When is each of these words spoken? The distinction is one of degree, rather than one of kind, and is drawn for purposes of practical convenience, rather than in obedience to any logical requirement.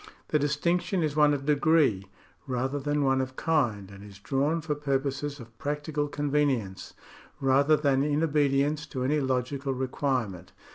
The 0.29 0.39
distinction 0.39 1.03
is 1.03 1.15
one 1.15 1.31
of 1.31 1.45
degree, 1.45 2.07
rather 2.47 2.79
than 2.79 3.03
one 3.03 3.21
of 3.21 3.35
kind, 3.35 3.91
and 3.91 4.03
is 4.03 4.17
drawn 4.17 4.59
for 4.59 4.73
purposes 4.73 5.39
of 5.39 5.55
practical 5.59 6.07
convenience, 6.07 6.95
rather 7.39 7.77
than 7.77 8.01
in 8.01 8.23
obedience 8.23 8.87
to 8.87 9.03
any 9.03 9.19
logical 9.19 9.75
requirement. 9.75 10.53